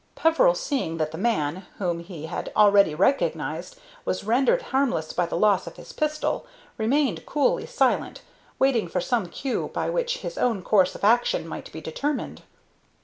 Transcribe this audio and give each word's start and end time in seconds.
Peveril, 0.15 0.55
seeing 0.55 0.97
that 0.97 1.11
the 1.11 1.17
man, 1.19 1.67
whom 1.77 1.99
he 1.99 2.25
had 2.25 2.51
already 2.55 2.95
recognized, 2.95 3.79
was 4.03 4.23
rendered 4.23 4.63
harmless 4.73 5.13
by 5.13 5.27
the 5.27 5.37
loss 5.37 5.67
of 5.67 5.75
his 5.75 5.93
pistol, 5.93 6.43
remained 6.75 7.23
coolly 7.27 7.67
silent, 7.67 8.23
waiting 8.57 8.87
for 8.87 8.99
some 8.99 9.27
cue 9.27 9.69
by 9.75 9.91
which 9.91 10.17
his 10.25 10.39
own 10.39 10.63
course 10.63 10.95
of 10.95 11.03
action 11.03 11.47
might 11.47 11.71
be 11.71 11.81
determined. 11.81 12.41